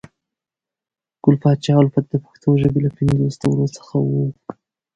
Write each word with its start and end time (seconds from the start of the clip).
ګل 1.23 1.35
پاچا 1.41 1.73
الفت 1.81 2.05
د 2.09 2.13
پښنو 2.23 2.51
ژبې 2.61 2.79
له 2.85 2.91
پنځو 2.97 3.25
ستورو 3.35 3.65
څخه 3.75 3.95
وو 4.09 4.23